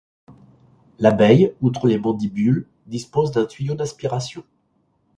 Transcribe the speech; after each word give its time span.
L'abeille, 0.97 1.53
outre 1.61 1.85
les 1.87 1.99
mandibules, 1.99 2.67
dispose 2.87 3.31
d'un 3.31 3.45
tuyau 3.45 3.75
d'aspiration. 3.75 4.43